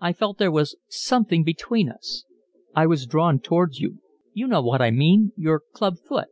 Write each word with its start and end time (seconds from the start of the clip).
I 0.00 0.12
felt 0.14 0.38
there 0.38 0.50
was 0.50 0.74
something 0.88 1.44
between 1.44 1.88
us. 1.88 2.24
I 2.74 2.88
was 2.88 3.06
drawn 3.06 3.38
towards 3.38 3.78
you—you 3.78 4.48
know 4.48 4.62
what 4.62 4.82
I 4.82 4.90
mean, 4.90 5.30
your 5.36 5.60
club 5.72 5.94
foot." 6.08 6.26